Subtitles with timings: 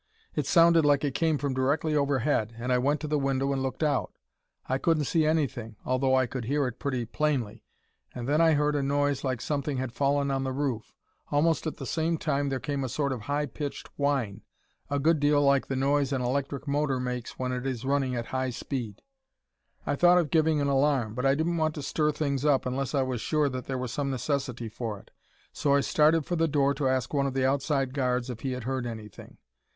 [0.33, 3.61] It sounded like it came from directly overhead and I went to the window and
[3.61, 4.11] looked out.
[4.65, 7.63] I couldn't see anything, although I could hear it pretty plainly,
[8.15, 10.91] and then I heard a noise like something had fallen on the roof.
[11.29, 14.41] Almost at the same time there came a sort of high pitched whine,
[14.89, 18.25] a good deal like the noise an electric motor makes when it is running at
[18.33, 19.03] high speed.
[19.85, 22.95] "I thought of giving an alarm, but I didn't want to stir things up unless
[22.95, 25.11] I was sure that there was some necessity for it,
[25.53, 28.53] so I started for the door to ask one of the outside guards if he
[28.53, 29.37] had heard anything.